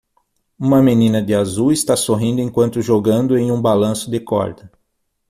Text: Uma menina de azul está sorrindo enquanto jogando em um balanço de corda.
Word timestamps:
Uma 0.57 0.81
menina 0.81 1.21
de 1.21 1.31
azul 1.35 1.71
está 1.71 1.95
sorrindo 1.95 2.41
enquanto 2.41 2.81
jogando 2.81 3.37
em 3.37 3.51
um 3.51 3.61
balanço 3.61 4.09
de 4.09 4.19
corda. 4.19 4.71